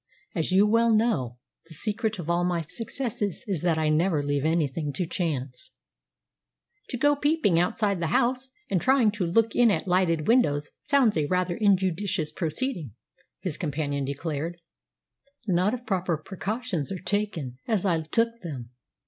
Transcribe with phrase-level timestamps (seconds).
[0.33, 4.43] As you well know, the secret of all my successes is that I never leave
[4.45, 5.75] anything to chance."
[6.89, 10.71] "To go peeping about outside the house and trying to took in at lighted windows
[10.89, 12.93] sounds a rather injudicious proceeding,"
[13.41, 14.57] his companion declared.
[15.47, 18.71] "Not if proper precautions are taken, as I took them.